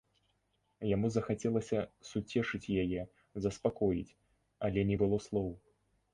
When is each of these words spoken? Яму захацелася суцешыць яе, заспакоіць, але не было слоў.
Яму 0.95 1.07
захацелася 1.15 1.79
суцешыць 2.13 2.71
яе, 2.85 3.01
заспакоіць, 3.49 4.15
але 4.71 4.79
не 4.95 5.01
было 5.05 5.17
слоў. 5.29 5.49